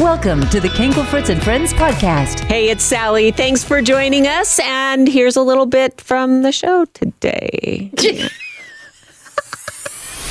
Welcome 0.00 0.48
to 0.48 0.60
the 0.60 0.68
Kankelfritz 0.68 1.28
and 1.28 1.42
Friends 1.42 1.74
podcast. 1.74 2.40
Hey, 2.40 2.70
it's 2.70 2.82
Sally. 2.82 3.32
Thanks 3.32 3.62
for 3.62 3.82
joining 3.82 4.26
us. 4.26 4.58
And 4.60 5.06
here's 5.06 5.36
a 5.36 5.42
little 5.42 5.66
bit 5.66 6.00
from 6.00 6.40
the 6.40 6.52
show 6.52 6.86
today. 6.86 7.90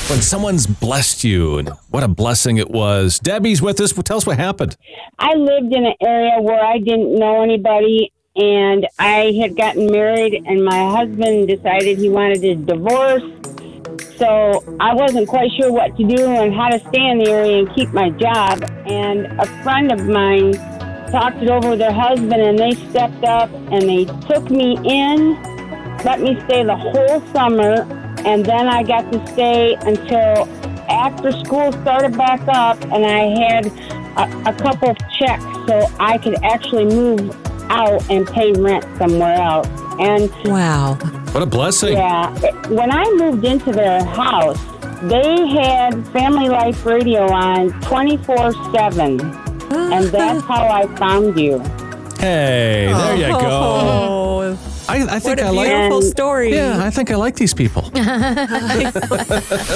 when 0.08 0.20
someone's 0.22 0.66
blessed 0.66 1.22
you 1.22 1.58
and 1.58 1.68
what 1.88 2.02
a 2.02 2.08
blessing 2.08 2.56
it 2.56 2.68
was. 2.68 3.20
Debbie's 3.20 3.62
with 3.62 3.80
us. 3.80 3.92
Tell 3.92 4.16
us 4.16 4.26
what 4.26 4.38
happened. 4.38 4.76
I 5.20 5.34
lived 5.34 5.72
in 5.72 5.86
an 5.86 5.94
area 6.00 6.40
where 6.40 6.64
I 6.64 6.78
didn't 6.78 7.14
know 7.14 7.40
anybody 7.44 8.12
and 8.34 8.88
I 8.98 9.32
had 9.40 9.56
gotten 9.56 9.86
married 9.86 10.34
and 10.34 10.64
my 10.64 10.90
husband 10.90 11.46
decided 11.46 11.98
he 11.98 12.08
wanted 12.08 12.44
a 12.44 12.56
divorce. 12.56 13.22
So 14.16 14.64
I 14.80 14.94
wasn't 14.94 15.28
quite 15.28 15.52
sure 15.52 15.72
what 15.72 15.96
to 15.96 16.02
do 16.04 16.26
and 16.26 16.52
how 16.52 16.70
to 16.70 16.80
stay 16.88 17.08
in 17.08 17.18
the 17.18 17.30
area 17.30 17.60
and 17.60 17.74
keep 17.76 17.90
my 17.90 18.10
job. 18.10 18.69
And 18.86 19.26
a 19.40 19.46
friend 19.62 19.92
of 19.92 20.06
mine 20.06 20.52
talked 21.10 21.42
it 21.42 21.50
over 21.50 21.70
with 21.70 21.80
her 21.80 21.92
husband 21.92 22.34
and 22.34 22.58
they 22.58 22.72
stepped 22.90 23.24
up 23.24 23.50
and 23.72 23.82
they 23.82 24.04
took 24.26 24.50
me 24.50 24.78
in, 24.84 25.34
let 26.04 26.20
me 26.20 26.40
stay 26.44 26.64
the 26.64 26.76
whole 26.76 27.20
summer, 27.32 27.82
and 28.24 28.44
then 28.44 28.68
I 28.68 28.82
got 28.82 29.10
to 29.12 29.26
stay 29.28 29.74
until 29.74 30.48
after 30.88 31.32
school 31.32 31.72
started 31.72 32.16
back 32.16 32.40
up 32.48 32.80
and 32.84 33.04
I 33.04 33.28
had 33.40 33.66
a, 34.16 34.50
a 34.50 34.54
couple 34.54 34.90
of 34.90 34.96
checks 35.18 35.44
so 35.66 35.86
I 35.98 36.18
could 36.18 36.42
actually 36.42 36.86
move 36.86 37.36
out 37.70 38.08
and 38.10 38.26
pay 38.26 38.52
rent 38.52 38.84
somewhere 38.98 39.34
else. 39.34 39.68
And 39.98 40.30
wow. 40.44 40.94
What 41.32 41.42
a 41.42 41.46
blessing. 41.46 41.92
Yeah. 41.92 42.32
When 42.68 42.90
I 42.90 43.04
moved 43.12 43.44
into 43.44 43.70
their 43.72 44.02
house, 44.02 44.58
they 45.02 45.46
had 45.48 46.06
Family 46.08 46.48
Life 46.48 46.84
Radio 46.84 47.22
on 47.32 47.70
24 47.82 48.52
7. 48.72 49.20
And 49.72 50.06
that's 50.06 50.44
how 50.46 50.66
I 50.68 50.86
found 50.96 51.38
you. 51.38 51.58
Hey, 52.18 52.92
there 52.92 53.16
you 53.16 53.28
go. 53.28 53.38
Oh, 53.40 54.58
I, 54.88 55.02
I 55.16 55.18
think 55.20 55.24
what 55.24 55.40
a 55.40 55.44
I 55.44 55.50
like. 55.50 55.68
beautiful 55.68 56.02
story. 56.02 56.52
Yeah, 56.52 56.84
I 56.84 56.90
think 56.90 57.10
I 57.10 57.16
like 57.16 57.36
these 57.36 57.54
people. 57.54 57.82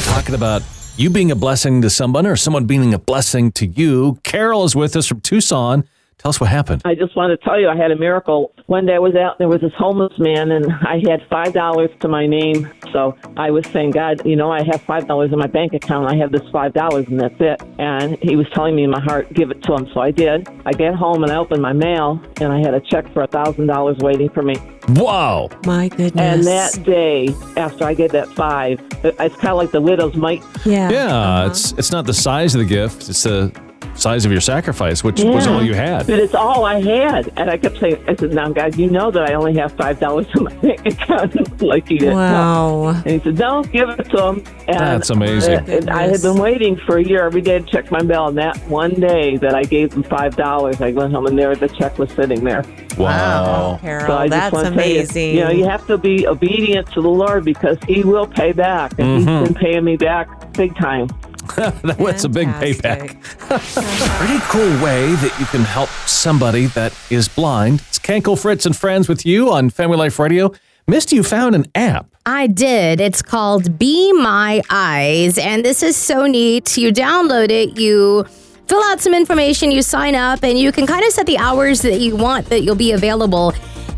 Talking 0.02 0.34
about 0.34 0.62
you 0.96 1.10
being 1.10 1.30
a 1.30 1.36
blessing 1.36 1.80
to 1.82 1.90
someone 1.90 2.26
or 2.26 2.36
someone 2.36 2.66
being 2.66 2.92
a 2.92 2.98
blessing 2.98 3.52
to 3.52 3.66
you. 3.66 4.18
Carol 4.24 4.64
is 4.64 4.76
with 4.76 4.96
us 4.96 5.06
from 5.06 5.20
Tucson. 5.20 5.84
Tell 6.24 6.30
us 6.30 6.40
what 6.40 6.48
happened. 6.48 6.80
I 6.86 6.94
just 6.94 7.14
want 7.14 7.38
to 7.38 7.44
tell 7.44 7.60
you, 7.60 7.68
I 7.68 7.76
had 7.76 7.90
a 7.90 7.96
miracle. 7.96 8.54
One 8.64 8.86
day 8.86 8.94
I 8.94 8.98
was 8.98 9.14
out, 9.14 9.36
there 9.36 9.46
was 9.46 9.60
this 9.60 9.74
homeless 9.76 10.18
man, 10.18 10.52
and 10.52 10.72
I 10.72 11.02
had 11.06 11.22
five 11.28 11.52
dollars 11.52 11.90
to 12.00 12.08
my 12.08 12.26
name. 12.26 12.66
So 12.92 13.14
I 13.36 13.50
was 13.50 13.66
saying, 13.66 13.90
God, 13.90 14.24
you 14.24 14.34
know, 14.34 14.50
I 14.50 14.62
have 14.64 14.80
five 14.80 15.06
dollars 15.06 15.34
in 15.34 15.38
my 15.38 15.48
bank 15.48 15.74
account. 15.74 16.08
I 16.08 16.16
have 16.16 16.32
this 16.32 16.40
five 16.50 16.72
dollars, 16.72 17.08
and 17.08 17.20
that's 17.20 17.38
it. 17.40 17.60
And 17.78 18.16
he 18.22 18.36
was 18.36 18.46
telling 18.54 18.74
me 18.74 18.84
in 18.84 18.90
my 18.90 19.02
heart, 19.02 19.34
give 19.34 19.50
it 19.50 19.62
to 19.64 19.74
him. 19.74 19.86
So 19.92 20.00
I 20.00 20.12
did. 20.12 20.48
I 20.64 20.72
get 20.72 20.94
home 20.94 21.24
and 21.24 21.30
I 21.30 21.36
opened 21.36 21.60
my 21.60 21.74
mail, 21.74 22.18
and 22.40 22.50
I 22.54 22.58
had 22.60 22.72
a 22.72 22.80
check 22.80 23.12
for 23.12 23.20
a 23.20 23.26
thousand 23.26 23.66
dollars 23.66 23.98
waiting 23.98 24.30
for 24.30 24.42
me. 24.42 24.56
Wow. 24.92 25.50
My 25.66 25.88
goodness. 25.88 26.14
And 26.16 26.44
that 26.44 26.82
day, 26.84 27.34
after 27.58 27.84
I 27.84 27.92
gave 27.92 28.12
that 28.12 28.28
five, 28.28 28.80
it's 29.02 29.36
kind 29.36 29.48
of 29.48 29.58
like 29.58 29.72
the 29.72 29.80
widow's 29.82 30.14
mite. 30.14 30.42
yeah. 30.64 30.88
Yeah, 30.88 31.14
uh-huh. 31.14 31.50
it's 31.50 31.72
it's 31.72 31.92
not 31.92 32.06
the 32.06 32.14
size 32.14 32.54
of 32.54 32.60
the 32.60 32.64
gift; 32.64 33.10
it's 33.10 33.24
the 33.24 33.52
size 33.96 34.24
of 34.24 34.32
your 34.32 34.40
sacrifice, 34.40 35.02
which 35.04 35.22
was 35.22 35.46
all 35.46 35.62
you 35.62 35.74
had. 35.74 36.06
But 36.06 36.18
it's 36.18 36.34
all 36.34 36.64
I 36.64 36.80
had. 36.80 37.32
And 37.36 37.50
I 37.50 37.56
kept 37.56 37.78
saying, 37.78 38.04
I 38.08 38.14
said, 38.16 38.32
now, 38.32 38.50
God, 38.50 38.76
you 38.76 38.90
know 38.90 39.10
that 39.10 39.30
I 39.30 39.34
only 39.34 39.54
have 39.56 39.74
$5 39.76 40.36
in 40.36 40.44
my 40.44 40.54
bank 40.62 40.86
account. 40.86 41.62
like 41.62 41.88
he 41.88 41.98
didn't 41.98 42.14
know. 42.16 42.20
Wow. 42.82 42.88
And 42.90 43.06
he 43.10 43.18
said, 43.20 43.38
no, 43.38 43.62
give 43.64 43.88
it 43.90 44.04
to 44.10 44.22
him. 44.28 44.44
And 44.68 44.78
That's 44.80 45.10
amazing. 45.10 45.58
uh, 45.58 45.64
and 45.76 45.90
I 45.90 46.08
had 46.08 46.22
been 46.22 46.36
waiting 46.36 46.76
for 46.76 46.98
a 46.98 47.04
year 47.04 47.24
every 47.24 47.40
day 47.42 47.58
to 47.60 47.64
check 47.66 47.90
my 47.90 48.02
mail. 48.02 48.28
And 48.28 48.38
that 48.38 48.56
one 48.68 48.94
day 48.94 49.36
that 49.38 49.54
I 49.54 49.62
gave 49.64 49.92
him 49.92 50.02
$5, 50.04 50.80
I 50.80 50.92
went 50.92 51.12
home 51.12 51.26
and 51.26 51.38
there 51.38 51.54
the 51.54 51.68
check 51.68 51.98
was 51.98 52.10
sitting 52.12 52.42
there. 52.44 52.64
Wow. 52.98 53.78
Carol, 53.80 54.06
So 54.06 54.16
I 54.16 54.28
just 54.28 54.30
that's 54.30 54.52
want 54.52 54.66
to 54.68 54.74
tell 54.74 54.88
you, 54.88 54.94
amazing. 55.00 55.34
you 55.36 55.40
know, 55.44 55.50
you 55.50 55.64
have 55.68 55.86
to 55.86 55.98
be 55.98 56.26
obedient 56.26 56.90
to 56.92 57.02
the 57.02 57.08
Lord 57.08 57.44
because 57.44 57.78
he 57.86 58.02
will 58.02 58.26
pay 58.26 58.52
back. 58.52 58.92
And 58.98 59.04
Mm-hmm. 59.14 59.38
he's 59.38 59.48
been 59.48 59.54
paying 59.54 59.84
me 59.84 59.96
back 59.96 60.52
big 60.54 60.74
time. 60.76 61.08
That's 61.82 62.24
a 62.24 62.28
big 62.28 62.48
payback. 62.48 63.20
Pretty 64.18 64.40
cool 64.48 64.84
way 64.84 65.12
that 65.14 65.36
you 65.38 65.46
can 65.46 65.62
help 65.62 65.88
somebody 66.06 66.66
that 66.66 66.92
is 67.10 67.28
blind. 67.28 67.82
It's 67.88 67.98
Kankelfritz 67.98 68.66
and 68.66 68.76
Friends 68.76 69.08
with 69.08 69.24
you 69.24 69.52
on 69.52 69.70
Family 69.70 69.96
Life 69.96 70.18
Radio. 70.18 70.52
Mysti, 70.88 71.12
you 71.12 71.22
found 71.22 71.54
an 71.54 71.66
app. 71.74 72.06
I 72.26 72.46
did. 72.46 73.00
It's 73.00 73.22
called 73.22 73.78
Be 73.78 74.12
My 74.12 74.62
Eyes, 74.68 75.38
and 75.38 75.64
this 75.64 75.82
is 75.82 75.96
so 75.96 76.26
neat. 76.26 76.76
You 76.76 76.92
download 76.92 77.50
it, 77.50 77.78
you 77.78 78.24
fill 78.66 78.82
out 78.84 79.00
some 79.00 79.14
information, 79.14 79.70
you 79.70 79.82
sign 79.82 80.14
up, 80.14 80.42
and 80.42 80.58
you 80.58 80.72
can 80.72 80.86
kind 80.86 81.04
of 81.04 81.12
set 81.12 81.26
the 81.26 81.38
hours 81.38 81.82
that 81.82 82.00
you 82.00 82.16
want 82.16 82.46
that 82.46 82.62
you'll 82.62 82.74
be 82.74 82.92
available. 82.92 83.54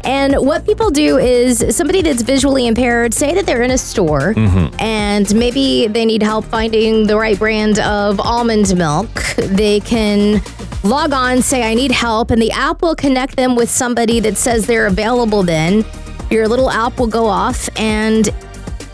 And 0.06 0.36
what 0.36 0.64
people 0.64 0.90
do 0.90 1.18
is 1.18 1.76
somebody 1.76 2.00
that's 2.00 2.22
visually 2.22 2.68
impaired, 2.68 3.12
say 3.12 3.34
that 3.34 3.44
they're 3.44 3.62
in 3.62 3.72
a 3.72 3.78
store 3.78 4.34
mm-hmm. 4.34 4.74
and 4.80 5.34
maybe 5.34 5.88
they 5.88 6.04
need 6.04 6.22
help 6.22 6.44
finding 6.44 7.08
the 7.08 7.16
right 7.16 7.36
brand 7.36 7.80
of 7.80 8.20
almond 8.20 8.76
milk. 8.76 9.08
They 9.36 9.80
can 9.80 10.40
log 10.84 11.12
on, 11.12 11.42
say, 11.42 11.68
I 11.68 11.74
need 11.74 11.90
help, 11.90 12.30
and 12.30 12.40
the 12.40 12.52
app 12.52 12.82
will 12.82 12.94
connect 12.94 13.36
them 13.36 13.56
with 13.56 13.68
somebody 13.68 14.20
that 14.20 14.36
says 14.36 14.66
they're 14.66 14.86
available 14.86 15.42
then. 15.42 15.84
Your 16.30 16.46
little 16.46 16.70
app 16.70 16.98
will 16.98 17.06
go 17.08 17.26
off 17.26 17.68
and 17.76 18.30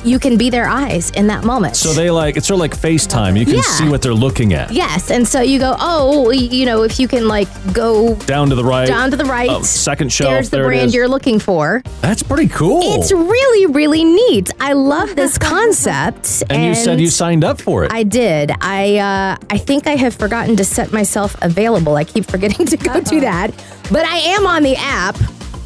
you 0.05 0.19
can 0.19 0.37
be 0.37 0.51
their 0.51 0.67
eyes 0.67 1.11
in 1.11 1.27
that 1.29 1.45
moment. 1.45 1.77
So 1.77 1.93
they 1.93 2.11
like, 2.11 2.37
it's 2.37 2.47
sort 2.49 2.57
of 2.57 2.61
like 2.61 2.77
FaceTime. 2.77 3.39
You 3.39 3.45
can 3.45 3.55
Yeah. 3.57 3.61
see 3.63 3.89
what 3.89 4.03
they're 4.03 4.13
looking 4.15 4.53
at. 4.55 4.73
Yes, 4.73 5.11
and 5.11 5.27
so 5.27 5.41
you 5.41 5.59
go, 5.59 5.77
oh, 5.79 6.31
you 6.31 6.67
know, 6.67 6.83
if 6.83 6.99
you 6.99 7.07
can 7.09 7.29
like 7.29 7.49
go 7.73 8.15
Down 8.27 8.49
to 8.51 8.55
the 8.55 8.65
right. 8.65 8.87
down 8.87 9.11
to 9.11 9.17
the 9.17 9.25
right, 9.25 9.49
Oh, 9.51 9.63
second 9.63 10.13
shelf. 10.13 10.31
there's 10.33 10.51
the 10.51 10.57
there 10.59 10.67
brand 10.67 10.93
you're 10.93 11.09
looking 11.09 11.39
for. 11.39 11.83
That's 12.01 12.23
pretty 12.23 12.49
cool. 12.49 12.81
It's 13.01 13.13
really, 13.13 13.67
really 13.67 14.05
neat. 14.05 14.51
I 14.61 14.73
love 14.73 15.15
this 15.17 15.39
concept. 15.39 16.43
and 16.51 16.65
you 16.65 16.75
said 16.75 17.01
you 17.01 17.09
signed 17.09 17.45
up 17.45 17.61
for 17.61 17.85
it. 17.85 17.93
I 17.93 18.03
did. 18.03 18.53
I 18.61 18.97
uh, 18.99 19.37
I 19.51 19.59
think 19.59 19.87
I 19.87 19.97
have 19.97 20.15
forgotten 20.15 20.57
to 20.57 20.65
set 20.65 20.93
myself 20.93 21.37
available. 21.43 21.97
I 21.97 22.05
keep 22.05 22.25
forgetting 22.27 22.67
to 22.67 22.77
go 22.77 23.01
do 23.01 23.21
that, 23.21 23.51
but 23.91 24.05
I 24.05 24.17
am 24.19 24.47
on 24.47 24.63
the 24.63 24.77
app. 24.77 25.17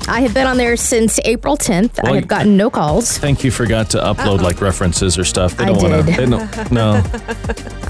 I 0.09 0.21
have 0.21 0.33
been 0.34 0.47
on 0.47 0.56
there 0.56 0.77
since 0.77 1.19
April 1.25 1.56
10th. 1.56 1.99
I 2.05 2.15
have 2.15 2.28
gotten 2.28 2.56
no 2.56 2.71
calls. 2.71 3.19
I 3.19 3.21
think 3.21 3.43
you 3.43 3.50
forgot 3.50 3.91
to 3.91 3.99
upload 3.99 4.41
like 4.41 4.61
references 4.61 5.19
or 5.19 5.25
stuff. 5.25 5.56
They 5.56 5.65
I 5.65 5.67
don't 5.67 5.83
want 5.83 6.06
to. 6.06 6.12
did. 6.12 6.28
No. 6.31 6.39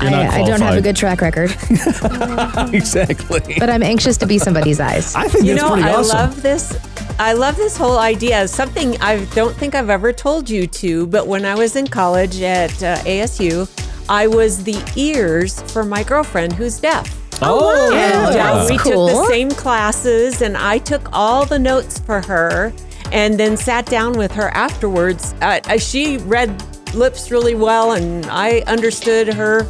You're 0.00 0.10
not 0.10 0.26
I, 0.32 0.42
I 0.42 0.46
don't 0.46 0.60
have 0.60 0.76
a 0.76 0.80
good 0.80 0.96
track 0.96 1.20
record, 1.20 1.50
exactly. 2.74 3.56
but 3.58 3.70
I'm 3.70 3.82
anxious 3.82 4.16
to 4.18 4.26
be 4.26 4.38
somebody's 4.38 4.80
eyes. 4.80 5.14
I 5.14 5.28
think 5.28 5.44
You 5.44 5.54
that's 5.54 5.62
know, 5.66 5.72
pretty 5.74 5.88
I 5.88 5.94
awesome. 5.94 6.16
love 6.18 6.42
this. 6.42 6.78
I 7.18 7.32
love 7.32 7.56
this 7.56 7.76
whole 7.76 7.98
idea. 7.98 8.46
Something 8.48 8.96
I 9.00 9.24
don't 9.34 9.56
think 9.56 9.74
I've 9.74 9.90
ever 9.90 10.12
told 10.12 10.48
you 10.50 10.66
to, 10.66 11.06
but 11.06 11.26
when 11.26 11.44
I 11.46 11.54
was 11.54 11.76
in 11.76 11.86
college 11.86 12.40
at 12.42 12.70
uh, 12.82 12.96
ASU, 12.98 13.68
I 14.08 14.26
was 14.26 14.62
the 14.64 14.78
ears 14.96 15.60
for 15.72 15.82
my 15.84 16.02
girlfriend 16.02 16.52
who's 16.52 16.78
deaf. 16.78 17.12
Oh, 17.42 17.92
And 17.94 18.26
uh, 18.26 18.30
that's 18.32 18.70
we 18.70 18.78
cool. 18.78 19.08
took 19.08 19.16
the 19.16 19.26
same 19.28 19.50
classes, 19.50 20.42
and 20.42 20.56
I 20.56 20.78
took 20.78 21.08
all 21.12 21.44
the 21.46 21.58
notes 21.58 21.98
for 21.98 22.20
her, 22.22 22.72
and 23.12 23.38
then 23.38 23.56
sat 23.56 23.86
down 23.86 24.12
with 24.14 24.32
her 24.32 24.48
afterwards. 24.50 25.34
Uh, 25.40 25.60
uh, 25.64 25.78
she 25.78 26.18
read 26.18 26.50
lips 26.94 27.30
really 27.30 27.54
well, 27.54 27.92
and 27.92 28.26
I 28.26 28.60
understood 28.66 29.32
her 29.34 29.66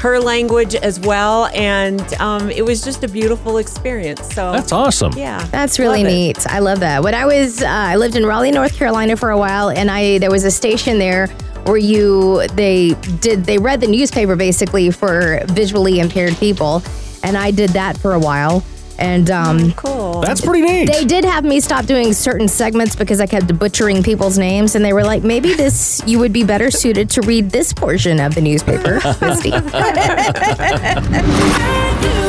her 0.00 0.20
language 0.20 0.74
as 0.74 1.00
well, 1.00 1.46
and 1.54 2.00
um, 2.20 2.50
it 2.50 2.62
was 2.62 2.82
just 2.84 3.02
a 3.02 3.08
beautiful 3.08 3.56
experience. 3.56 4.20
So 4.34 4.52
That's 4.52 4.70
awesome. 4.70 5.14
yeah, 5.16 5.42
That's 5.46 5.78
really 5.78 6.02
Love 6.04 6.12
it. 6.12 6.14
neat. 6.14 6.46
I 6.48 6.58
love 6.58 6.80
that. 6.80 7.02
When 7.02 7.14
I 7.14 7.24
was, 7.24 7.62
uh, 7.62 7.66
I 7.66 7.96
lived 7.96 8.14
in 8.14 8.26
Raleigh, 8.26 8.50
North 8.52 8.76
Carolina 8.76 9.16
for 9.16 9.30
a 9.30 9.38
while, 9.38 9.70
and 9.70 9.90
I 9.90 10.18
there 10.18 10.30
was 10.30 10.44
a 10.44 10.50
station 10.50 10.98
there 10.98 11.28
where 11.64 11.78
you 11.78 12.46
they 12.48 12.90
did 13.20 13.44
they 13.44 13.56
read 13.58 13.80
the 13.80 13.86
newspaper 13.88 14.36
basically 14.36 14.90
for 14.90 15.40
visually 15.46 15.98
impaired 15.98 16.36
people, 16.36 16.80
and 17.22 17.36
I 17.36 17.50
did 17.50 17.70
that 17.70 17.98
for 17.98 18.14
a 18.14 18.18
while. 18.18 18.64
And 18.98 19.30
um, 19.30 19.72
Cool. 19.72 20.22
That's 20.22 20.40
pretty 20.40 20.62
neat. 20.62 20.86
they 20.90 21.04
did 21.04 21.22
have 21.22 21.44
me 21.44 21.60
stop 21.60 21.84
doing 21.84 22.14
certain 22.14 22.48
segments 22.48 22.96
because 22.96 23.20
I 23.20 23.26
kept 23.26 23.58
butchering 23.58 24.02
people's 24.02 24.38
names, 24.38 24.74
and 24.74 24.82
they 24.82 24.94
were 24.94 25.04
like, 25.04 25.22
maybe 25.22 25.52
this 25.52 26.00
you 26.06 26.18
would 26.18 26.32
be 26.32 26.44
better 26.44 26.70
suited 26.70 27.10
to 27.10 27.20
read 27.20 27.50
this 27.50 27.74
portion 27.74 28.20
of 28.20 28.34
the 28.34 28.40
newspaper, 28.40 29.00
Mysti. 29.20 29.52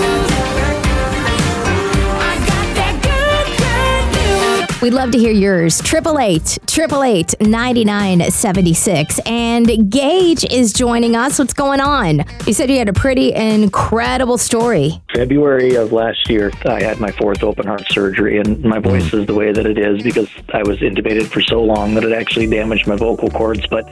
We'd 4.88 4.94
love 4.94 5.12
to 5.12 5.18
hear 5.18 5.34
yours. 5.34 5.82
Triple 5.82 6.18
eight, 6.18 6.58
triple 6.66 7.04
eight, 7.04 7.36
ninety 7.42 7.84
nine 7.84 8.22
seventy 8.32 8.74
six. 8.74 9.20
And 9.26 9.92
Gage 9.92 10.46
is 10.50 10.72
joining 10.72 11.14
us. 11.14 11.40
What's 11.40 11.52
going 11.52 11.82
on? 11.82 12.24
You 12.46 12.54
said 12.54 12.70
you 12.70 12.78
had 12.78 12.88
a 12.88 12.94
pretty 12.94 13.34
incredible 13.34 14.38
story. 14.38 15.02
February 15.14 15.76
of 15.76 15.92
last 15.92 16.30
year, 16.30 16.54
I 16.66 16.82
had 16.82 17.02
my 17.02 17.12
fourth 17.12 17.44
open 17.44 17.68
heart 17.68 17.86
surgery, 17.90 18.40
and 18.40 18.64
my 18.64 18.78
mm-hmm. 18.78 18.90
voice 18.92 19.14
is 19.14 19.26
the 19.26 19.34
way 19.34 19.52
that 19.52 19.66
it 19.66 19.78
is 19.78 20.02
because 20.04 20.30
I 20.54 20.64
was 20.64 20.78
intubated 20.78 21.26
for 21.28 21.42
so 21.42 21.62
long 21.62 21.94
that 21.96 22.06
it 22.06 22.14
actually 22.14 22.48
damaged 22.48 22.88
my 22.88 22.96
vocal 22.96 23.30
cords. 23.30 23.68
But 23.68 23.90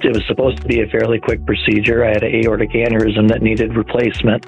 it 0.00 0.14
was 0.14 0.26
supposed 0.26 0.62
to 0.62 0.66
be 0.66 0.80
a 0.80 0.86
fairly 0.86 1.20
quick 1.20 1.44
procedure. 1.44 2.06
I 2.06 2.08
had 2.08 2.22
an 2.22 2.34
aortic 2.36 2.70
aneurysm 2.70 3.28
that 3.28 3.42
needed 3.42 3.76
replacement. 3.76 4.46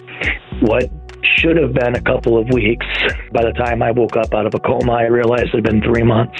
What 0.62 0.90
should 1.38 1.56
have 1.56 1.72
been 1.72 1.94
a 1.94 2.00
couple 2.00 2.38
of 2.38 2.48
weeks. 2.50 2.86
By 3.32 3.44
the 3.44 3.52
time 3.52 3.82
I 3.82 3.90
woke 3.90 4.16
up 4.16 4.34
out 4.34 4.46
of 4.46 4.54
a 4.54 4.60
coma, 4.60 4.92
I 4.92 5.06
realized 5.06 5.46
it 5.46 5.54
had 5.54 5.64
been 5.64 5.82
three 5.82 6.02
months. 6.02 6.38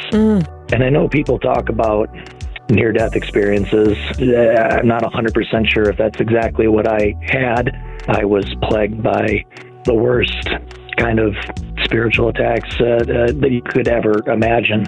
And 0.73 0.83
I 0.83 0.89
know 0.89 1.09
people 1.09 1.39
talk 1.39 1.69
about 1.69 2.09
near 2.71 2.93
death 2.93 3.15
experiences. 3.15 3.97
Uh, 4.19 4.79
I'm 4.79 4.89
not 4.89 5.03
100% 5.03 5.69
sure 5.69 5.89
if 5.91 5.97
that's 5.99 6.21
exactly 6.21 6.69
what 6.69 6.89
I 6.89 7.15
had. 7.23 7.71
I 8.09 8.25
was 8.25 8.45
plagued 8.63 9.03
by 9.03 9.45
the 9.85 9.95
worst 9.95 10.49
kind 10.97 11.19
of 11.19 11.35
spiritual 11.85 12.29
attacks 12.29 12.81
uh, 12.81 12.85
uh, 12.85 13.33
that 13.33 13.51
you 13.51 13.63
could 13.63 13.89
ever 13.89 14.23
imagine. 14.31 14.87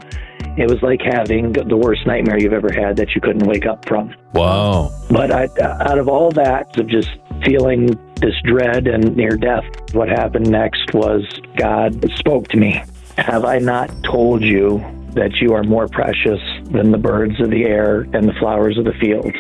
It 0.57 0.71
was 0.71 0.81
like 0.83 1.01
having 1.03 1.53
the 1.53 1.77
worst 1.77 2.07
nightmare 2.07 2.39
you've 2.39 2.55
ever 2.55 2.73
had 2.73 2.97
that 2.97 3.15
you 3.15 3.21
couldn't 3.21 3.47
wake 3.47 3.67
up 3.67 3.87
from. 3.87 4.15
Wow. 4.33 4.91
But 5.11 5.31
I, 5.31 5.49
out 5.61 5.99
of 5.99 6.09
all 6.09 6.31
that, 6.33 6.79
of 6.79 6.87
just 6.87 7.11
feeling 7.45 7.89
this 8.17 8.35
dread 8.45 8.87
and 8.87 9.17
near 9.17 9.37
death, 9.37 9.65
what 9.93 10.09
happened 10.09 10.49
next 10.51 10.95
was 10.95 11.23
God 11.57 12.05
spoke 12.17 12.49
to 12.49 12.57
me. 12.57 12.83
Have 13.19 13.45
I 13.45 13.59
not 13.59 13.91
told 14.03 14.43
you 14.43 14.85
that 15.13 15.37
you 15.41 15.55
are 15.55 15.63
more 15.63 15.89
precious 15.89 16.41
than 16.65 16.91
the 16.91 16.99
birds 16.99 17.41
of 17.41 17.51
the 17.51 17.65
air 17.65 18.01
and 18.13 18.29
the 18.29 18.35
flowers 18.35 18.79
of 18.79 18.85
the 18.85 18.93
fields? 18.95 19.37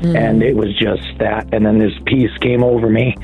Hmm. 0.00 0.16
And 0.16 0.42
it 0.42 0.54
was 0.54 0.76
just 0.76 1.06
that. 1.18 1.48
And 1.52 1.64
then 1.64 1.78
this 1.78 1.92
peace 2.04 2.36
came 2.40 2.62
over 2.62 2.88
me. 2.90 3.14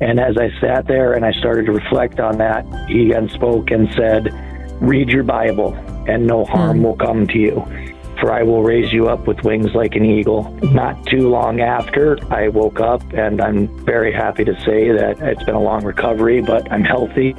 And 0.00 0.20
as 0.20 0.36
I 0.38 0.50
sat 0.60 0.86
there 0.86 1.14
and 1.14 1.24
I 1.24 1.32
started 1.32 1.66
to 1.66 1.72
reflect 1.72 2.20
on 2.20 2.38
that, 2.38 2.64
he 2.88 3.06
again 3.06 3.28
spoke 3.30 3.70
and 3.70 3.92
said, 3.94 4.32
Read 4.80 5.08
your 5.08 5.24
Bible, 5.24 5.74
and 6.06 6.26
no 6.26 6.44
harm 6.44 6.78
hmm. 6.78 6.84
will 6.84 6.96
come 6.96 7.26
to 7.26 7.38
you. 7.38 7.95
For 8.20 8.32
I 8.32 8.42
will 8.42 8.62
raise 8.62 8.92
you 8.92 9.08
up 9.08 9.26
with 9.26 9.42
wings 9.42 9.74
like 9.74 9.94
an 9.94 10.04
eagle. 10.04 10.50
Not 10.72 11.04
too 11.06 11.28
long 11.28 11.60
after, 11.60 12.18
I 12.32 12.48
woke 12.48 12.80
up, 12.80 13.02
and 13.12 13.40
I'm 13.40 13.68
very 13.84 14.12
happy 14.12 14.44
to 14.44 14.54
say 14.62 14.90
that 14.90 15.20
it's 15.20 15.42
been 15.44 15.54
a 15.54 15.62
long 15.62 15.84
recovery, 15.84 16.40
but 16.40 16.70
I'm 16.72 16.82
healthy 16.82 17.36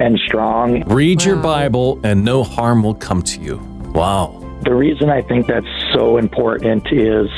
and 0.00 0.18
strong. 0.26 0.82
Read 0.88 1.24
your 1.24 1.36
Bible 1.36 2.00
and 2.04 2.24
no 2.24 2.44
harm 2.44 2.82
will 2.82 2.94
come 2.94 3.22
to 3.22 3.40
you. 3.40 3.56
Wow. 3.94 4.44
The 4.62 4.74
reason 4.74 5.08
I 5.08 5.22
think 5.22 5.46
that's 5.46 5.66
so 5.94 6.16
important 6.16 6.92
is 6.92 7.28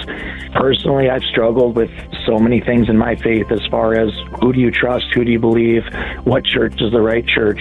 personally, 0.54 1.10
I've 1.10 1.22
struggled 1.25 1.76
with 1.76 1.90
so 2.26 2.38
many 2.38 2.60
things 2.60 2.88
in 2.88 2.96
my 2.96 3.14
faith 3.14 3.50
as 3.50 3.64
far 3.70 3.94
as 3.94 4.10
who 4.40 4.52
do 4.52 4.60
you 4.60 4.70
trust, 4.70 5.06
who 5.14 5.25
do 5.25 5.31
you 5.31 5.38
believe, 5.38 5.84
what 6.25 6.44
church 6.44 6.81
is 6.81 6.92
the 6.92 7.00
right 7.00 7.26
church. 7.26 7.60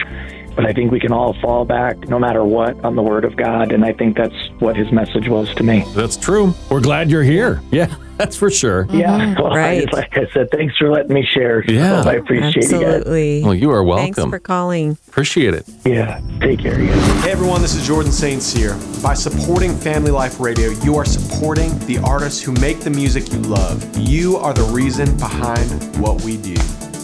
But 0.60 0.66
I 0.68 0.74
think 0.74 0.92
we 0.92 1.00
can 1.00 1.14
all 1.14 1.36
fall 1.40 1.64
back, 1.64 2.10
no 2.10 2.20
matter 2.20 2.44
what, 2.44 2.84
on 2.84 2.98
the 2.98 3.02
Word 3.02 3.24
of 3.24 3.38
God. 3.38 3.72
And 3.72 3.86
I 3.86 3.94
think 3.94 4.18
that's 4.18 4.36
what 4.60 4.76
his 4.76 4.92
message 4.92 5.30
was 5.30 5.56
to 5.56 5.64
me. 5.64 5.86
That's 5.96 6.18
true. 6.18 6.54
We're 6.70 6.82
glad 6.82 7.10
you're 7.10 7.24
here. 7.24 7.62
Yeah, 7.72 7.96
that's 8.18 8.36
for 8.36 8.52
sure. 8.52 8.86
Yeah. 8.90 9.18
Mm-hmm. 9.18 9.42
Well, 9.42 9.56
Right. 9.56 9.88
I, 9.88 9.96
like 9.96 10.18
I 10.18 10.28
said, 10.34 10.52
thanks 10.52 10.76
for 10.76 10.92
letting 10.92 11.14
me 11.14 11.26
share. 11.26 11.64
Yeah. 11.72 12.04
I 12.06 12.16
appreciate 12.16 12.56
you 12.66 12.72
guys. 12.72 12.74
Absolutely. 12.84 13.42
Well, 13.46 13.54
you 13.54 13.72
are 13.72 13.86
welcome. 13.86 14.14
Thanks 14.14 14.30
for 14.30 14.40
calling. 14.40 14.98
Appreciate 15.08 15.54
it. 15.54 15.66
Yeah. 15.86 16.20
Take 16.42 16.60
care, 16.60 16.78
you 16.78 16.88
guys. 16.88 17.24
Hey 17.24 17.32
everyone, 17.32 17.62
this 17.62 17.76
is 17.76 17.88
Jordan 17.88 18.12
St. 18.12 18.42
Cyr. 18.42 18.76
By 19.02 19.14
supporting 19.14 19.78
Family 19.78 20.12
Life 20.12 20.42
Radio, 20.42 20.72
you 20.84 20.98
are 20.98 21.06
supporting 21.06 21.70
the 21.88 22.00
artists 22.00 22.42
who 22.42 22.52
make 22.54 22.82
the 22.82 22.90
music 22.90 23.32
you 23.32 23.40
love. 23.40 23.98
You 23.98 24.36
are 24.36 24.54
the 24.54 24.64
reason 24.64 25.16
behind 25.18 25.72
what 26.00 26.22
we 26.24 26.36
do. 26.36 26.56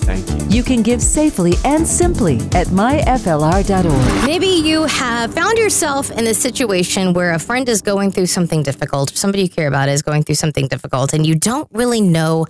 Thank 0.05 0.29
you. 0.29 0.57
You 0.57 0.63
can 0.63 0.83
give 0.83 1.01
safely 1.01 1.53
and 1.65 1.85
simply 1.85 2.37
at 2.53 2.67
myflr.org. 2.67 4.25
Maybe 4.25 4.47
you 4.47 4.83
have 4.83 5.33
found 5.33 5.57
yourself 5.57 6.11
in 6.11 6.27
a 6.27 6.33
situation 6.33 7.13
where 7.13 7.33
a 7.33 7.39
friend 7.39 7.67
is 7.67 7.81
going 7.81 8.11
through 8.11 8.27
something 8.27 8.63
difficult, 8.63 9.09
somebody 9.15 9.43
you 9.43 9.49
care 9.49 9.67
about 9.67 9.89
is 9.89 10.01
going 10.01 10.23
through 10.23 10.35
something 10.35 10.67
difficult, 10.67 11.13
and 11.13 11.25
you 11.25 11.35
don't 11.35 11.67
really 11.73 12.01
know 12.01 12.45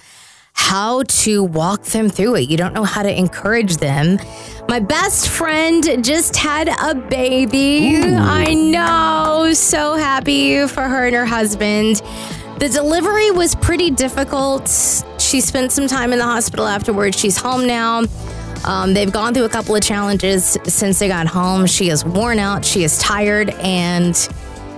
how 0.54 1.04
to 1.04 1.44
walk 1.44 1.84
them 1.84 2.10
through 2.10 2.36
it. 2.36 2.50
You 2.50 2.58
don't 2.58 2.74
know 2.74 2.86
how 2.86 3.04
to 3.04 3.18
encourage 3.18 3.78
them. 3.78 4.20
My 4.70 4.80
best 4.80 5.30
friend 5.30 5.84
just 6.04 6.36
had 6.36 6.70
a 6.70 6.96
baby. 6.96 7.98
I 8.16 8.54
know. 8.54 9.52
So 9.54 9.96
happy 9.96 10.66
for 10.68 10.84
her 10.84 11.08
and 11.08 11.16
her 11.16 11.26
husband. 11.26 12.02
The 12.58 12.70
delivery 12.70 13.32
was 13.32 13.54
pretty 13.56 13.92
difficult. 13.92 14.70
She 15.20 15.42
spent 15.42 15.74
some 15.74 15.88
time 15.88 16.14
in 16.14 16.20
the 16.20 16.26
hospital 16.26 16.66
afterwards. 16.66 17.20
She's 17.20 17.38
home 17.38 17.68
now. 17.68 18.04
Um, 18.64 18.94
they've 18.94 19.12
gone 19.12 19.34
through 19.34 19.44
a 19.44 19.50
couple 19.50 19.76
of 19.76 19.84
challenges 19.84 20.58
since 20.64 20.98
they 20.98 21.08
got 21.08 21.28
home. 21.28 21.66
She 21.66 21.90
is 21.90 22.06
worn 22.06 22.40
out, 22.40 22.66
she 22.66 22.84
is 22.84 22.98
tired, 22.98 23.52
and 23.60 24.16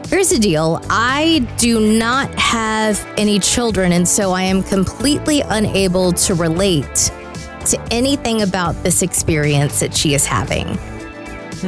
here's 0.10 0.30
the 0.30 0.40
deal 0.40 0.82
I 0.90 1.48
do 1.58 1.98
not 1.98 2.34
have 2.38 3.06
any 3.16 3.40
children, 3.40 3.94
and 3.94 4.08
so 4.08 4.32
I 4.32 4.42
am 4.42 4.64
completely 4.64 5.42
unable 5.42 6.12
to 6.14 6.34
relate 6.34 7.12
to 7.68 7.88
anything 7.92 8.42
about 8.42 8.74
this 8.84 9.02
experience 9.04 9.80
that 9.80 9.94
she 9.94 10.14
is 10.14 10.26
having. 10.26 10.78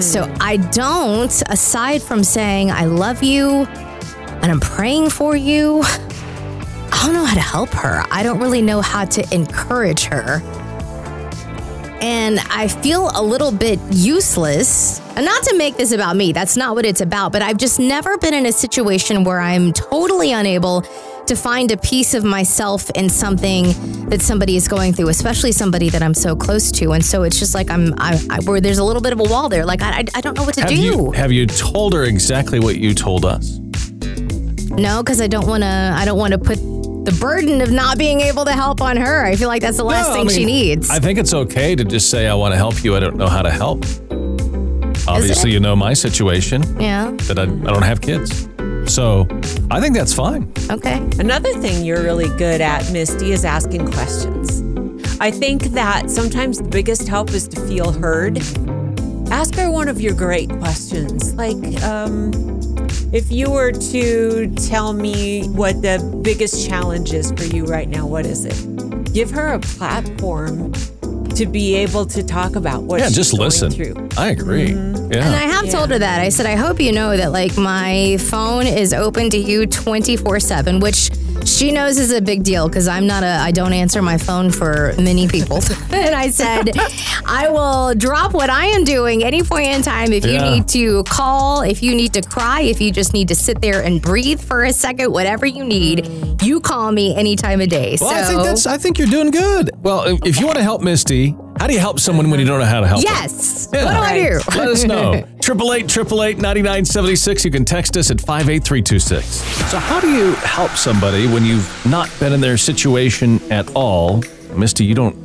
So 0.01 0.33
I 0.39 0.57
don't, 0.57 1.31
aside 1.49 2.01
from 2.01 2.23
saying, 2.23 2.71
I 2.71 2.85
love 2.85 3.23
you 3.23 3.65
and 4.41 4.51
I'm 4.51 4.59
praying 4.59 5.09
for 5.09 5.35
you, 5.35 5.81
I 5.83 7.01
don't 7.05 7.13
know 7.13 7.25
how 7.25 7.35
to 7.35 7.41
help 7.41 7.69
her. 7.69 8.03
I 8.11 8.23
don't 8.23 8.39
really 8.39 8.61
know 8.61 8.81
how 8.81 9.05
to 9.05 9.33
encourage 9.33 10.03
her. 10.05 10.41
And 12.01 12.39
I 12.49 12.69
feel 12.69 13.09
a 13.13 13.21
little 13.21 13.51
bit 13.51 13.77
useless. 13.91 15.01
And 15.17 15.25
not 15.25 15.43
to 15.43 15.57
make 15.57 15.75
this 15.75 15.91
about 15.91 16.15
me, 16.15 16.31
that's 16.31 16.55
not 16.55 16.75
what 16.75 16.85
it's 16.85 17.01
about, 17.01 17.33
but 17.33 17.41
I've 17.41 17.57
just 17.57 17.79
never 17.79 18.17
been 18.17 18.33
in 18.33 18.45
a 18.45 18.53
situation 18.53 19.25
where 19.25 19.39
I'm 19.39 19.73
totally 19.73 20.31
unable 20.31 20.85
to 21.27 21.35
find 21.35 21.71
a 21.71 21.77
piece 21.77 22.13
of 22.13 22.23
myself 22.23 22.89
in 22.91 23.09
something 23.09 23.65
that 24.09 24.21
somebody 24.21 24.55
is 24.55 24.67
going 24.67 24.93
through, 24.93 25.09
especially 25.09 25.51
somebody 25.51 25.89
that 25.89 26.01
I'm 26.01 26.13
so 26.13 26.35
close 26.35 26.71
to. 26.71 26.91
And 26.93 27.05
so 27.05 27.23
it's 27.23 27.37
just 27.37 27.53
like 27.53 27.69
I'm, 27.69 27.93
I, 27.97 28.19
I 28.29 28.39
where 28.45 28.61
there's 28.61 28.79
a 28.79 28.83
little 28.83 29.01
bit 29.01 29.13
of 29.13 29.19
a 29.19 29.23
wall 29.23 29.49
there. 29.49 29.65
Like 29.65 29.81
I, 29.81 29.99
I, 29.99 30.05
I 30.15 30.21
don't 30.21 30.35
know 30.35 30.43
what 30.43 30.55
to 30.55 30.61
Have 30.61 30.69
do. 30.69 30.75
you 30.75 31.11
have 31.11 31.31
you 31.31 31.45
told 31.45 31.93
her 31.93 32.03
exactly 32.05 32.59
what 32.59 32.77
you 32.77 32.95
told 32.95 33.25
us? 33.25 33.59
No, 34.71 35.03
because 35.03 35.21
I 35.21 35.27
don't 35.27 35.47
want 35.47 35.63
to. 35.63 35.67
I 35.67 36.05
don't 36.05 36.17
want 36.17 36.33
to 36.33 36.37
put 36.37 36.57
the 37.05 37.17
burden 37.19 37.61
of 37.61 37.71
not 37.71 37.97
being 37.97 38.21
able 38.21 38.45
to 38.45 38.51
help 38.51 38.81
on 38.81 38.97
her. 38.97 39.25
I 39.25 39.35
feel 39.35 39.47
like 39.47 39.61
that's 39.61 39.77
the 39.77 39.83
last 39.83 40.07
No, 40.07 40.13
I 40.13 40.17
thing 40.17 40.29
she 40.29 40.45
mean, 40.45 40.47
needs. 40.47 40.89
I 40.89 40.99
think 40.99 41.17
it's 41.17 41.33
okay 41.33 41.75
to 41.75 41.83
just 41.83 42.09
say 42.09 42.27
I 42.27 42.33
want 42.33 42.53
to 42.53 42.57
help 42.57 42.83
you. 42.83 42.95
I 42.95 42.99
don't 42.99 43.17
know 43.17 43.27
how 43.27 43.41
to 43.41 43.51
help. 43.51 43.83
Obviously, 45.07 45.51
you 45.51 45.59
know 45.59 45.75
my 45.75 45.93
situation 45.93 46.61
yeah. 46.79 47.11
that 47.23 47.39
I, 47.39 47.43
I 47.43 47.45
don't 47.45 47.81
have 47.81 48.01
kids. 48.01 48.47
So 48.85 49.27
I 49.71 49.79
think 49.81 49.95
that's 49.95 50.13
fine. 50.13 50.51
Okay. 50.69 50.97
Another 51.19 51.51
thing 51.53 51.83
you're 51.85 52.03
really 52.03 52.27
good 52.37 52.61
at, 52.61 52.83
Mysti, 52.85 53.29
is 53.29 53.45
asking 53.45 53.91
questions. 53.91 54.61
I 55.21 55.31
think 55.31 55.63
that 55.73 56.09
sometimes 56.09 56.59
the 56.59 56.69
biggest 56.69 57.07
help 57.07 57.31
is 57.31 57.47
to 57.49 57.59
feel 57.67 57.91
heard. 57.91 58.37
Ask 59.31 59.55
her 59.55 59.69
one 59.69 59.87
of 59.87 59.99
your 60.01 60.13
great 60.13 60.49
questions. 60.59 61.33
Like, 61.35 61.55
um, 61.83 62.31
if 63.11 63.31
you 63.31 63.49
were 63.49 63.71
to 63.71 64.53
tell 64.55 64.93
me 64.93 65.47
what 65.49 65.81
the 65.81 65.97
biggest 66.23 66.67
challenge 66.67 67.11
is 67.13 67.31
for 67.31 67.43
you 67.43 67.65
right 67.65 67.87
now, 67.89 68.05
what 68.05 68.25
is 68.25 68.45
it? 68.45 69.13
Give 69.13 69.31
her 69.31 69.47
a 69.53 69.59
platform 69.59 70.71
to 71.35 71.45
be 71.45 71.75
able 71.75 72.05
to 72.05 72.21
talk 72.23 72.55
about 72.55 72.83
what 72.83 72.99
Yeah, 72.99 73.07
she's 73.07 73.15
just 73.15 73.31
going 73.31 73.43
listen. 73.45 73.71
through. 73.71 74.09
I 74.17 74.29
agree. 74.29 74.69
Mm-hmm. 74.69 74.95
And 75.05 75.13
Yeah. 75.15 75.29
I 75.31 75.43
have 75.47 75.69
told 75.69 75.89
her 75.89 75.97
that. 75.99 76.21
I 76.21 76.29
said, 76.29 76.45
I 76.45 76.55
hope 76.55 76.79
you 76.79 76.91
know 76.91 77.15
that 77.17 77.31
like 77.31 77.57
my 77.57 78.17
phone 78.29 78.67
is 78.67 78.93
open 78.93 79.29
to 79.31 79.37
you 79.37 79.65
24 79.65 80.39
7, 80.39 80.79
which 80.79 81.09
she 81.49 81.71
knows 81.71 81.97
is 81.97 82.11
a 82.11 82.21
big 82.21 82.43
deal 82.43 82.67
because 82.67 82.87
I'm 82.87 83.07
not 83.07 83.23
a, 83.23 83.27
I 83.27 83.51
don't 83.51 83.73
answer 83.73 84.01
my 84.01 84.17
phone 84.17 84.51
for 84.51 84.93
many 84.97 85.27
people. 85.27 85.57
and 85.91 86.15
I 86.15 86.29
said, 86.29 86.71
I 87.25 87.49
will 87.49 87.95
drop 87.95 88.33
what 88.33 88.49
I 88.49 88.65
am 88.67 88.83
doing 88.83 89.23
any 89.23 89.43
point 89.43 89.67
in 89.69 89.81
time. 89.81 90.13
If 90.13 90.25
Yeah. 90.25 90.45
you 90.45 90.51
need 90.51 90.67
to 90.69 91.03
call, 91.05 91.61
if 91.61 91.81
you 91.81 91.95
need 91.95 92.13
to 92.13 92.21
cry, 92.21 92.61
if 92.61 92.79
you 92.79 92.91
just 92.91 93.13
need 93.13 93.27
to 93.29 93.35
sit 93.35 93.61
there 93.61 93.81
and 93.83 94.01
breathe 94.01 94.39
for 94.41 94.63
a 94.63 94.73
second, 94.73 95.11
whatever 95.11 95.45
you 95.45 95.63
need, 95.63 96.07
you 96.41 96.59
call 96.61 96.91
me 96.91 97.15
any 97.15 97.35
time 97.35 97.61
of 97.61 97.69
day. 97.69 97.97
Well, 97.99 98.09
so, 98.09 98.15
I 98.15 98.23
think 98.23 98.43
that's. 98.43 98.65
I 98.67 98.77
think 98.77 98.97
you're 98.97 99.07
doing 99.07 99.31
good. 99.31 99.71
Well, 99.83 100.19
if 100.25 100.39
you 100.39 100.45
want 100.45 100.57
to 100.57 100.63
help 100.63 100.81
Mysti, 100.81 101.35
how 101.59 101.67
do 101.67 101.73
you 101.73 101.79
help 101.79 101.99
someone 101.99 102.29
when 102.29 102.39
you 102.39 102.45
don't 102.45 102.59
know 102.59 102.65
how 102.65 102.79
to 102.81 102.87
help? 102.87 103.03
them? 103.03 103.11
yes. 103.13 103.67
Yeah. 103.73 103.85
What 103.85 103.91
do 103.91 103.97
I 103.99 104.13
do? 104.29 104.39
Let 104.57 104.67
us 104.69 104.83
know. 104.83 105.23
Triple 105.49 105.73
eight, 105.73 105.89
triple 105.89 106.21
eight, 106.21 106.37
ninety 106.37 106.61
nine 106.61 106.85
seventy 106.85 107.15
six. 107.15 107.43
You 107.43 107.49
can 107.49 107.65
text 107.65 107.97
us 107.97 108.11
at 108.11 108.21
five 108.21 108.51
eight 108.51 108.63
three 108.63 108.83
two 108.83 108.99
six. 108.99 109.25
So, 109.71 109.79
how 109.79 109.99
do 109.99 110.07
you 110.07 110.33
help 110.33 110.69
somebody 110.73 111.25
when 111.25 111.43
you've 111.43 111.67
not 111.87 112.07
been 112.19 112.33
in 112.33 112.39
their 112.39 112.55
situation 112.55 113.41
at 113.51 113.67
all? 113.75 114.21
Mysti, 114.51 114.85
you 114.85 114.93
don't 114.93 115.17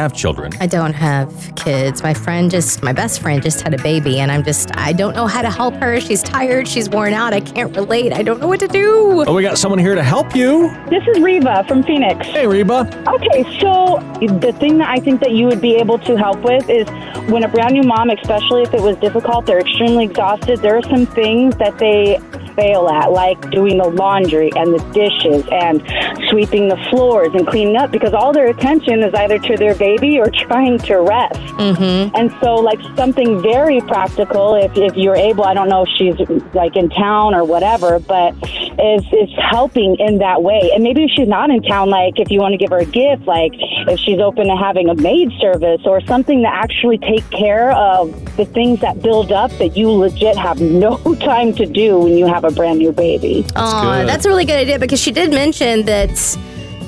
have 0.00 0.14
children. 0.14 0.52
I 0.60 0.66
don't 0.66 0.92
have 0.92 1.52
kids. 1.56 2.02
My 2.02 2.14
friend 2.14 2.50
just, 2.50 2.82
my 2.82 2.92
best 2.92 3.20
friend 3.20 3.42
just 3.42 3.60
had 3.60 3.74
a 3.74 3.82
baby, 3.82 4.20
and 4.20 4.32
I'm 4.32 4.42
just, 4.42 4.76
I 4.76 4.92
don't 4.92 5.14
know 5.14 5.26
how 5.26 5.42
to 5.42 5.50
help 5.50 5.74
her. 5.74 6.00
She's 6.00 6.22
tired. 6.22 6.66
She's 6.66 6.88
worn 6.88 7.12
out. 7.12 7.32
I 7.32 7.40
can't 7.40 7.74
relate. 7.76 8.12
I 8.12 8.22
don't 8.22 8.40
know 8.40 8.48
what 8.48 8.60
to 8.60 8.68
do. 8.68 9.24
Oh, 9.26 9.34
we 9.34 9.42
got 9.42 9.58
someone 9.58 9.78
here 9.78 9.94
to 9.94 10.02
help 10.02 10.34
you. 10.34 10.70
This 10.88 11.02
is 11.08 11.20
Reba 11.20 11.64
from 11.68 11.82
Phoenix. 11.82 12.26
Hey, 12.26 12.46
Reba. 12.46 12.88
Okay, 13.08 13.58
so 13.60 13.98
the 14.20 14.52
thing 14.58 14.78
that 14.78 14.88
I 14.88 15.00
think 15.00 15.20
that 15.20 15.32
you 15.32 15.46
would 15.46 15.60
be 15.60 15.76
able 15.76 15.98
to 16.00 16.16
help 16.16 16.42
with 16.42 16.68
is 16.68 16.88
when 17.30 17.44
a 17.44 17.48
brand 17.48 17.74
new 17.74 17.82
mom, 17.82 18.10
especially 18.10 18.62
if 18.62 18.74
it 18.74 18.80
was 18.80 18.96
difficult, 18.96 19.46
they're 19.46 19.60
extremely 19.60 20.04
exhausted. 20.04 20.60
There 20.60 20.76
are 20.76 20.82
some 20.82 21.06
things 21.06 21.56
that 21.56 21.78
they 21.78 22.18
fail 22.60 22.88
at, 22.88 23.10
like 23.12 23.50
doing 23.50 23.78
the 23.78 23.88
laundry 23.88 24.50
and 24.56 24.74
the 24.74 24.82
dishes 24.92 25.44
and 25.50 25.82
sweeping 26.28 26.68
the 26.68 26.76
floors 26.90 27.30
and 27.34 27.46
cleaning 27.46 27.76
up 27.76 27.90
because 27.90 28.12
all 28.12 28.32
their 28.32 28.48
attention 28.48 29.02
is 29.02 29.14
either 29.14 29.38
to 29.38 29.56
their 29.56 29.74
baby 29.74 30.18
or 30.18 30.30
trying 30.34 30.78
to 30.78 31.00
rest. 31.00 31.40
Mm-hmm. 31.56 32.14
And 32.16 32.34
so, 32.42 32.54
like 32.56 32.80
something 32.96 33.40
very 33.42 33.80
practical, 33.80 34.54
if, 34.54 34.76
if 34.76 34.96
you're 34.96 35.16
able, 35.16 35.44
I 35.44 35.54
don't 35.54 35.68
know 35.68 35.84
if 35.84 35.88
she's 35.96 36.54
like 36.54 36.76
in 36.76 36.90
town 36.90 37.34
or 37.34 37.44
whatever, 37.44 37.98
but 37.98 38.34
is 38.80 39.04
is 39.12 39.30
helping 39.50 39.96
in 39.98 40.18
that 40.18 40.42
way. 40.42 40.70
And 40.74 40.82
maybe 40.82 41.04
if 41.04 41.10
she's 41.14 41.28
not 41.28 41.50
in 41.50 41.62
town, 41.62 41.90
like 41.90 42.18
if 42.18 42.30
you 42.30 42.40
want 42.40 42.52
to 42.52 42.58
give 42.58 42.70
her 42.70 42.78
a 42.78 42.84
gift, 42.84 43.26
like 43.26 43.52
if 43.54 43.98
she's 44.00 44.18
open 44.18 44.46
to 44.46 44.56
having 44.56 44.88
a 44.88 44.94
maid 44.94 45.30
service 45.40 45.82
or 45.84 46.00
something 46.02 46.42
to 46.42 46.48
actually 46.48 46.98
take 46.98 47.28
care 47.30 47.72
of 47.72 48.36
the 48.36 48.44
things 48.44 48.80
that 48.80 49.02
build 49.02 49.32
up 49.32 49.50
that 49.58 49.76
you 49.76 49.90
legit 49.90 50.36
have 50.36 50.60
no 50.86 50.96
time 51.16 51.52
to 51.54 51.66
do 51.66 51.98
when 51.98 52.16
you 52.16 52.26
have 52.26 52.44
a 52.44 52.50
brand 52.50 52.78
new 52.78 52.92
baby. 52.92 53.44
Aw, 53.56 53.98
good. 53.98 54.08
that's 54.08 54.24
a 54.24 54.28
really 54.28 54.44
good 54.44 54.58
idea 54.58 54.78
because 54.78 55.00
she 55.00 55.10
did 55.12 55.30
mention 55.30 55.84
that 55.84 56.10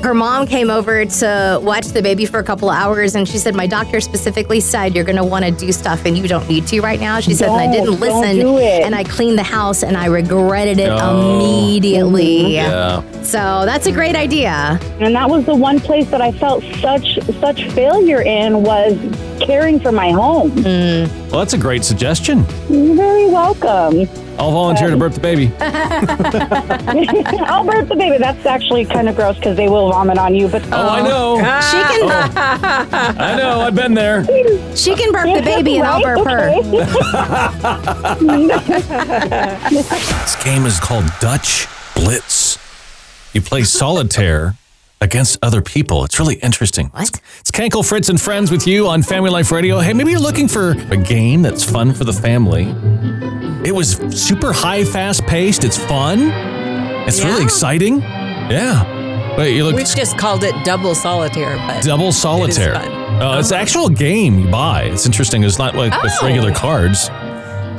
her 0.02 0.14
mom 0.14 0.46
came 0.46 0.68
over 0.70 1.04
to 1.04 1.60
watch 1.62 1.86
the 1.88 2.02
baby 2.02 2.26
for 2.26 2.38
a 2.40 2.42
couple 2.44 2.68
of 2.68 2.76
hours 2.76 3.14
and 3.14 3.28
she 3.28 3.38
said 3.38 3.54
my 3.54 3.66
doctor 3.66 4.00
specifically 4.00 4.58
said 4.60 4.94
you're 4.94 5.04
going 5.04 5.16
to 5.16 5.24
want 5.24 5.44
to 5.44 5.50
do 5.52 5.70
stuff 5.72 6.04
and 6.04 6.18
you 6.18 6.26
don't 6.26 6.48
need 6.48 6.66
to 6.66 6.80
right 6.80 6.98
now 7.00 7.20
she 7.20 7.34
said 7.34 7.48
and 7.48 7.60
i 7.60 7.66
didn't 7.70 7.86
Don't- 7.98 8.00
don't 8.00 8.20
listen 8.22 8.36
do 8.36 8.58
and 8.58 8.94
i 8.94 9.04
cleaned 9.04 9.38
the 9.38 9.42
house 9.44 9.82
and 9.82 9.96
i 9.96 10.06
regretted 10.06 10.78
it 10.80 10.88
Oh. 10.90 11.38
immediately 11.38 12.38
mm-hmm. 12.40 12.50
Yeah. 12.50 13.22
so 13.22 13.64
that's 13.64 13.86
a 13.86 13.92
great 13.92 14.16
idea 14.16 14.78
And 14.98 15.14
that 15.14 15.28
was 15.30 15.44
the 15.46 15.54
one 15.54 15.78
place 15.80 16.08
that 16.10 16.20
I 16.20 16.32
felt 16.32 16.62
such 16.80 17.18
such 17.40 17.68
failure 17.70 18.22
in 18.22 18.62
was 18.62 18.92
caring 19.40 19.80
for 19.80 19.90
my 19.92 20.10
home. 20.12 20.50
Mm. 20.52 21.08
Well, 21.30 21.40
that's 21.40 21.52
a 21.54 21.58
great 21.58 21.82
suggestion. 21.84 22.44
You're 22.70 22.94
very 22.94 23.26
welcome. 23.26 24.06
I'll 24.38 24.50
volunteer 24.50 24.90
to 24.90 24.96
birth 24.96 25.14
the 25.14 25.20
baby. 25.20 25.52
I'll 27.46 27.64
birth 27.64 27.88
the 27.88 27.96
baby. 27.96 28.18
That's 28.18 28.44
actually 28.46 28.84
kind 28.86 29.08
of 29.08 29.14
gross 29.14 29.36
because 29.36 29.56
they 29.56 29.68
will 29.68 29.90
vomit 29.90 30.18
on 30.18 30.34
you. 30.34 30.48
But 30.48 30.64
Oh, 30.72 30.88
I 30.88 31.00
oh. 31.00 31.04
know. 31.04 31.36
she 31.60 31.76
can 31.98 32.10
oh. 32.10 33.16
I 33.22 33.36
know. 33.36 33.60
I've 33.60 33.74
been 33.74 33.94
there. 33.94 34.24
she 34.76 34.94
can 34.94 35.12
burp 35.12 35.26
the 35.34 35.42
baby 35.42 35.76
and 35.78 35.86
i'll 35.86 36.02
burp 36.02 36.26
her 36.26 36.50
This 39.70 40.44
game 40.44 40.66
is 40.66 40.78
called 40.80 41.04
Dutch 41.20 41.66
Blitz. 41.94 42.58
You 43.32 43.40
play 43.40 43.62
solitaire 43.64 44.56
against 45.02 45.38
other 45.42 45.60
people. 45.60 46.04
It's 46.04 46.18
really 46.18 46.36
interesting. 46.36 46.86
What? 46.88 47.20
It's 47.40 47.50
Kankelfritz, 47.50 48.08
and 48.08 48.20
Friends 48.20 48.50
with 48.50 48.66
you 48.66 48.86
on 48.88 49.02
Family 49.02 49.30
Life 49.30 49.50
Radio. 49.52 49.78
Hey, 49.80 49.92
maybe 49.92 50.12
you're 50.12 50.20
looking 50.20 50.48
for 50.48 50.70
a 50.90 50.96
game 50.96 51.42
that's 51.42 51.64
fun 51.64 51.92
for 51.92 52.04
the 52.04 52.12
family. 52.12 52.64
It 53.68 53.74
was 53.74 53.96
super 54.18 54.52
high, 54.52 54.84
fast 54.84 55.26
paced. 55.26 55.64
It's 55.64 55.76
fun. 55.76 56.30
It's 57.06 57.22
really 57.24 57.42
exciting. 57.42 57.98
Yeah. 58.00 59.34
But 59.36 59.50
you 59.52 59.64
look 59.64 59.74
We've 59.76 59.86
just 59.86 60.18
called 60.18 60.44
it 60.44 60.54
double 60.64 60.94
solitaire, 60.94 61.56
but 61.56 61.82
double 61.82 62.12
solitaire. 62.12 62.74
fun. 62.74 62.92
Uh, 63.22 63.38
It's 63.38 63.50
an 63.50 63.58
actual 63.58 63.88
game 63.88 64.38
you 64.38 64.48
buy. 64.50 64.84
It's 64.84 65.06
interesting. 65.06 65.42
It's 65.44 65.58
not 65.58 65.74
like 65.74 65.92
with 66.02 66.12
Oh. 66.20 66.26
regular 66.26 66.52
cards. 66.52 67.08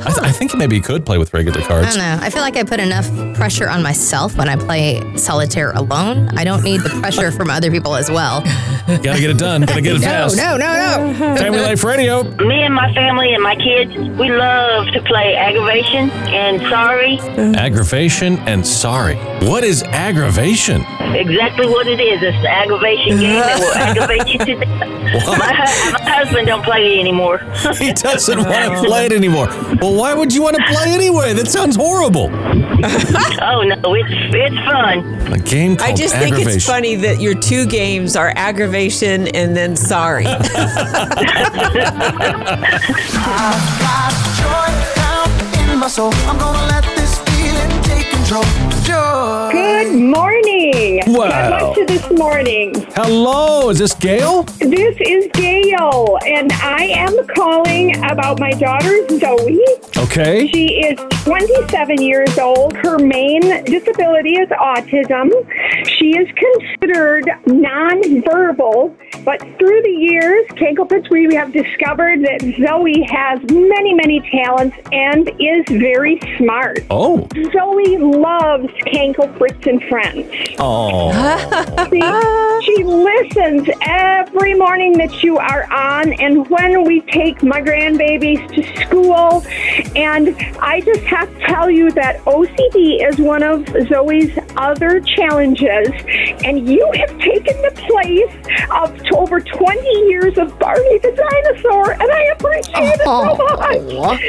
I, 0.06 0.10
th- 0.12 0.26
I 0.26 0.32
think 0.32 0.54
maybe 0.56 0.76
you 0.76 0.82
could 0.82 1.04
play 1.06 1.18
with 1.18 1.32
regular 1.34 1.60
cards. 1.62 1.86
I 1.88 1.90
don't 1.90 1.98
know. 1.98 2.26
I 2.26 2.30
feel 2.30 2.42
like 2.42 2.56
I 2.56 2.62
put 2.62 2.80
enough 2.80 3.06
pressure 3.34 3.68
on 3.68 3.82
myself 3.82 4.36
when 4.36 4.48
I 4.48 4.56
play 4.56 5.16
solitaire 5.16 5.72
alone. 5.72 6.28
I 6.38 6.44
don't 6.44 6.62
need 6.62 6.80
the 6.80 6.90
pressure 7.00 7.30
from 7.30 7.50
other 7.50 7.70
people 7.70 7.94
as 7.96 8.10
well. 8.10 8.40
Gotta 8.86 9.00
get 9.20 9.30
it 9.30 9.38
done. 9.38 9.62
Gotta 9.62 9.80
get 9.80 9.96
it 9.96 10.00
No, 10.04 10.06
fast. 10.06 10.36
no, 10.36 10.56
no, 10.56 11.12
no. 11.12 11.36
Family 11.36 11.60
Life 11.60 11.82
Radio. 11.84 12.22
Me 12.24 12.62
and 12.62 12.74
my 12.74 12.92
family 12.92 13.32
and 13.32 13.42
my 13.42 13.56
kids, 13.56 13.96
we 13.96 14.28
love 14.30 14.86
to 14.92 15.02
play 15.02 15.34
aggravation 15.36 16.10
and 16.10 16.60
sorry. 16.62 17.18
Aggravation 17.56 18.38
and 18.40 18.66
sorry. 18.66 19.16
What 19.48 19.64
is 19.64 19.82
aggravation? 19.84 20.82
Exactly 21.14 21.66
what 21.66 21.86
it 21.86 22.00
is. 22.00 22.22
It's 22.22 22.42
the 22.42 22.50
aggravation 22.50 23.18
game 23.20 23.36
that 23.40 23.58
will 23.60 23.72
aggravate 23.74 24.28
you 24.32 24.38
to 24.38 24.64
death. 24.64 24.90
My, 25.14 25.30
my 25.92 26.10
husband 26.10 26.46
don't 26.48 26.64
play 26.64 26.96
it 26.96 27.00
anymore. 27.00 27.38
He 27.78 27.92
doesn't 27.92 28.38
want 28.38 28.74
to 28.74 28.82
play 28.84 29.06
it 29.06 29.12
anymore. 29.12 29.46
Well, 29.80 29.93
why 29.96 30.14
would 30.14 30.34
you 30.34 30.42
want 30.42 30.56
to 30.56 30.62
play 30.64 30.92
anyway? 30.92 31.32
That 31.32 31.48
sounds 31.48 31.76
horrible. 31.76 32.24
oh 32.32 33.62
no, 33.62 33.94
it's 33.94 34.10
it's 34.34 34.56
fun. 34.66 35.32
A 35.32 35.38
game 35.38 35.76
called 35.76 35.90
I 35.90 35.94
just 35.94 36.16
think 36.16 36.36
it's 36.38 36.64
funny 36.66 36.96
that 36.96 37.20
your 37.20 37.34
two 37.34 37.66
games 37.66 38.16
are 38.16 38.32
aggravation 38.36 39.28
and 39.28 39.56
then 39.56 39.76
sorry. 39.76 40.26
This 52.14 52.20
morning. 52.20 52.74
Hello, 52.94 53.70
is 53.70 53.80
this 53.80 53.92
Gail? 53.92 54.44
This 54.44 54.96
is 55.00 55.26
Gail, 55.32 56.16
and 56.24 56.52
I 56.52 56.84
am 56.94 57.26
calling 57.26 57.96
about 58.04 58.38
my 58.38 58.52
daughter 58.52 59.04
Zoe. 59.18 59.60
Okay. 59.96 60.46
She 60.52 60.66
is 60.80 60.96
27 61.24 62.00
years 62.00 62.38
old. 62.38 62.76
Her 62.76 62.98
main 62.98 63.40
disability 63.64 64.34
is 64.34 64.48
autism. 64.50 65.28
She 65.88 66.10
is 66.10 66.28
considered 66.36 67.24
nonverbal, 67.46 68.94
but 69.24 69.40
through 69.58 69.82
the 69.82 69.90
years, 69.90 70.46
Kankelfritz, 70.50 71.10
we 71.10 71.34
have 71.34 71.52
discovered 71.52 72.22
that 72.22 72.42
Zoe 72.60 73.02
has 73.10 73.40
many, 73.50 73.92
many 73.92 74.20
talents 74.30 74.76
and 74.92 75.28
is 75.40 75.64
very 75.68 76.20
smart. 76.38 76.80
Oh. 76.90 77.26
Zoe 77.34 77.96
loves 77.96 78.68
Kankelfritz 78.86 79.66
and 79.66 79.82
Friends. 79.88 80.30
Oh. 80.60 81.10
She, 82.62 82.84
listens 82.84 83.68
every 83.82 84.54
morning 84.54 84.92
that 84.98 85.22
you 85.22 85.38
are 85.38 85.70
on, 85.72 86.12
and 86.14 86.48
when 86.48 86.84
we 86.84 87.00
take 87.02 87.42
my 87.42 87.60
grandbabies 87.60 88.46
to 88.54 88.62
school. 88.84 89.44
And 89.96 90.36
I 90.60 90.80
just 90.80 91.02
have 91.04 91.32
to 91.32 91.46
tell 91.46 91.70
you 91.70 91.90
that 91.92 92.20
OCD 92.24 93.06
is 93.08 93.18
one 93.18 93.42
of 93.42 93.66
Zoe's 93.88 94.36
other 94.56 95.00
challenges, 95.00 95.88
and 96.44 96.68
you 96.68 96.90
have 96.94 97.10
taken 97.18 97.60
the 97.62 97.72
place 97.88 98.68
of 98.70 98.96
t- 99.02 99.10
over 99.14 99.40
20 99.40 99.88
years 100.08 100.36
of 100.38 100.58
Barney 100.58 100.98
the 100.98 101.12
dinosaur, 101.12 101.92
and 101.92 102.10
I 102.10 102.22
appreciate 102.36 102.94
it 102.94 103.00
so 103.04 103.36
oh. 103.38 103.96
much. 103.96 104.20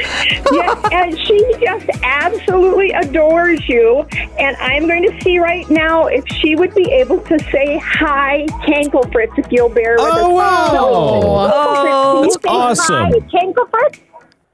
yes, 0.52 0.88
and 0.92 1.18
she 1.18 1.38
just 1.60 1.86
absolutely 2.02 2.90
adores 2.92 3.66
you. 3.68 4.06
And 4.38 4.56
I'm 4.56 4.86
going 4.86 5.02
to 5.02 5.20
see 5.22 5.38
right 5.38 5.68
now 5.70 6.06
if 6.06 6.26
she 6.28 6.56
would 6.56 6.74
be 6.74 6.90
able 6.92 7.20
to 7.22 7.38
say 7.50 7.78
hi, 7.78 8.46
Tankle 8.66 9.10
Fritz, 9.12 9.32
if 9.36 9.46
you'll 9.50 9.68
bear 9.68 9.96
with 9.96 10.06
us. 10.06 10.18
Oh, 10.18 10.34
wow. 10.34 10.68
So, 10.70 11.36
Oh, 11.48 12.22
Fritz, 12.22 12.36
that's 12.36 12.44
can 12.44 12.54
you 12.54 12.74
say 12.74 12.94
awesome. 12.94 13.12
Hi, 13.12 13.38
Tankle 13.38 13.66
Fritz. 13.66 14.00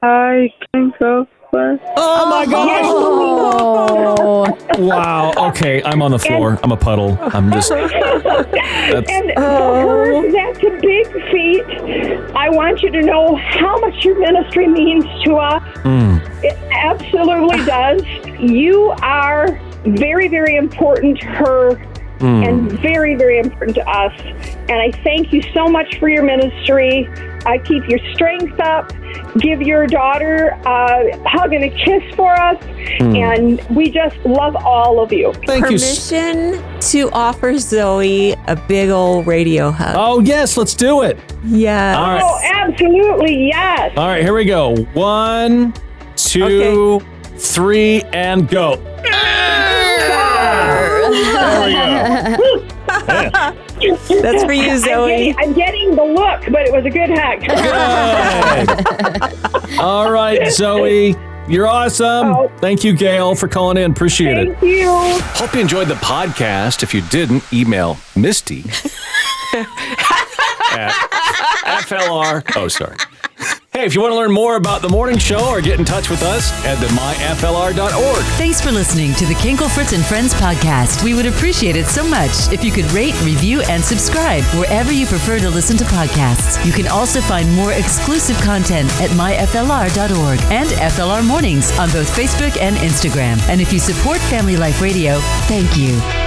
Hi, 0.02 0.54
Tankle 0.72 1.26
Fritz. 1.52 1.82
Oh 1.98 2.30
my 2.30 2.46
Oh. 2.82 4.56
Wow. 4.78 5.32
Okay, 5.50 5.82
I'm 5.84 6.00
on 6.00 6.10
the 6.10 6.18
floor. 6.18 6.58
I'm 6.62 6.72
a 6.72 6.78
puddle. 6.78 7.18
I'm 7.20 7.52
just. 7.52 7.68
That's, 7.68 9.10
And 9.10 9.32
for 9.34 9.42
her, 9.42 10.32
that's 10.32 10.58
a 10.64 10.70
big 10.80 11.12
feat. 11.30 11.62
I 12.34 12.48
want 12.48 12.80
you 12.82 12.90
to 12.90 13.02
know 13.02 13.36
how 13.36 13.78
much 13.80 14.02
your 14.02 14.18
ministry 14.18 14.66
means 14.66 15.04
to 15.24 15.34
us. 15.36 15.62
mm. 15.80 16.42
It 16.42 16.56
absolutely 16.72 17.62
does. 17.66 18.02
You 18.40 18.94
are 19.02 19.60
very, 19.84 20.28
very 20.28 20.56
important 20.56 21.20
to 21.20 21.26
her 21.26 21.86
Mm. 22.22 22.48
and 22.48 22.72
very, 22.80 23.16
very 23.16 23.40
important 23.40 23.74
to 23.74 23.88
us. 23.90 24.12
And 24.68 24.72
I 24.80 24.92
thank 25.02 25.32
you 25.32 25.42
so 25.52 25.66
much 25.66 25.98
for 25.98 26.08
your 26.08 26.22
ministry. 26.22 27.08
I 27.46 27.58
keep 27.58 27.88
your 27.88 27.98
strength 28.12 28.58
up. 28.60 28.92
Give 29.38 29.62
your 29.62 29.86
daughter 29.86 30.48
a 30.64 31.28
hug 31.28 31.52
and 31.52 31.64
a 31.64 31.70
kiss 31.70 32.02
for 32.14 32.32
us. 32.32 32.62
Mm. 33.00 33.18
And 33.18 33.76
we 33.76 33.90
just 33.90 34.16
love 34.24 34.54
all 34.56 35.00
of 35.00 35.12
you. 35.12 35.32
Thank 35.46 35.64
Permission 35.64 36.62
to 36.80 37.10
offer 37.12 37.58
Zoe 37.58 38.32
a 38.46 38.56
big 38.68 38.90
old 38.90 39.26
radio 39.26 39.70
hug. 39.70 39.96
Oh, 39.98 40.20
yes, 40.20 40.56
let's 40.56 40.74
do 40.74 41.02
it. 41.02 41.18
Yes. 41.44 41.96
All 41.96 42.08
right. 42.08 42.22
Oh, 42.22 42.38
absolutely, 42.42 43.48
yes. 43.48 43.92
All 43.96 44.06
right, 44.06 44.22
here 44.22 44.34
we 44.34 44.44
go. 44.44 44.76
One, 44.92 45.74
two, 46.16 47.00
three, 47.36 48.02
and 48.12 48.48
go. 48.48 48.76
There 49.02 51.10
we 51.10 51.72
go. 51.72 53.56
That's 54.22 54.44
for 54.44 54.52
you, 54.52 54.70
I'm 54.72 54.78
Zoe. 54.78 55.10
getting, 55.10 55.36
I'm 55.38 55.52
getting 55.52 55.94
the 55.96 56.04
look, 56.04 56.42
but 56.52 56.62
it 56.66 56.72
was 56.72 56.84
a 56.84 56.90
good 56.90 57.10
hug. 57.12 57.42
All 59.78 60.10
right, 60.10 60.46
Zoe. 60.52 61.14
You're 61.48 61.66
awesome. 61.66 62.28
Oh. 62.28 62.52
Thank 62.58 62.84
you, 62.84 62.92
Gail, 62.96 63.34
for 63.34 63.48
calling 63.48 63.76
in. 63.76 63.90
Appreciate 63.90 64.38
it. 64.38 64.48
Thank 64.58 64.62
you. 64.62 64.88
Hope 65.34 65.52
you 65.54 65.60
enjoyed 65.60 65.88
the 65.88 65.94
podcast. 65.94 66.84
If 66.84 66.94
you 66.94 67.00
didn't, 67.02 67.42
email 67.52 67.96
Mysti 68.14 68.64
at 70.72 70.92
FLR. 71.82 72.44
Oh, 72.56 72.68
sorry. 72.68 72.96
Hey, 73.82 73.86
if 73.86 73.96
you 73.96 74.00
want 74.00 74.12
to 74.12 74.16
learn 74.16 74.30
more 74.30 74.54
about 74.54 74.80
the 74.80 74.88
morning 74.88 75.18
show 75.18 75.48
or 75.48 75.60
get 75.60 75.80
in 75.80 75.84
touch 75.84 76.08
with 76.08 76.22
us, 76.22 76.50
head 76.62 76.78
to 76.78 76.86
myflr.org. 76.94 78.22
Thanks 78.38 78.60
for 78.60 78.70
listening 78.70 79.12
to 79.14 79.26
the 79.26 79.34
Kankelfritz 79.34 79.92
and 79.92 80.04
Friends 80.04 80.32
podcast. 80.34 81.02
We 81.02 81.14
would 81.14 81.26
appreciate 81.26 81.74
it 81.74 81.86
so 81.86 82.06
much 82.06 82.30
if 82.52 82.62
you 82.62 82.70
could 82.70 82.88
rate, 82.92 83.20
review, 83.22 83.60
and 83.62 83.82
subscribe 83.82 84.44
wherever 84.54 84.92
you 84.92 85.04
prefer 85.04 85.40
to 85.40 85.50
listen 85.50 85.76
to 85.78 85.84
podcasts. 85.84 86.64
You 86.64 86.70
can 86.70 86.86
also 86.86 87.20
find 87.20 87.52
more 87.56 87.72
exclusive 87.72 88.36
content 88.36 88.88
at 89.00 89.10
myflr.org 89.10 90.40
and 90.52 90.68
FLR 90.68 91.26
Mornings 91.26 91.76
on 91.76 91.90
both 91.90 92.08
Facebook 92.16 92.56
and 92.60 92.76
Instagram. 92.76 93.40
And 93.48 93.60
if 93.60 93.72
you 93.72 93.80
support 93.80 94.18
Family 94.18 94.56
Life 94.56 94.80
Radio, 94.80 95.18
thank 95.48 95.76
you. 95.76 96.21